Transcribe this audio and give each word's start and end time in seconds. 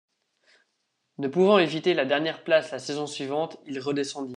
Ne 1.19 1.27
pouvant 1.27 1.59
éviter 1.59 1.93
la 1.93 2.05
dernière 2.05 2.43
place 2.43 2.71
la 2.71 2.79
saison 2.79 3.05
suivante, 3.05 3.59
il 3.67 3.79
redescendit. 3.79 4.29